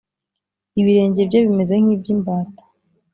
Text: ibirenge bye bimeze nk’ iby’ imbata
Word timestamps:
ibirenge 0.79 1.21
bye 1.27 1.39
bimeze 1.45 1.73
nk’ 1.83 1.89
iby’ 1.95 2.07
imbata 2.15 2.63